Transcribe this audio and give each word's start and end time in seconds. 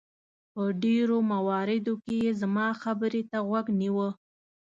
په 0.53 0.63
ډېرو 0.83 1.17
مواردو 1.33 1.93
کې 2.03 2.15
یې 2.23 2.31
زما 2.41 2.67
خبرې 2.81 3.21
ته 3.31 3.37
غوږ 3.47 3.67
نیوه. 3.81 4.09